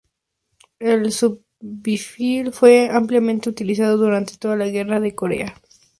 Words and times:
El 0.79 1.11
subfusil 1.11 2.51
fue 2.53 2.89
ampliamente 2.89 3.49
utilizado 3.51 3.97
durante 3.99 4.35
toda 4.37 4.55
la 4.55 4.65
Guerra 4.67 4.99
de 4.99 5.13
Corea. 5.13 5.61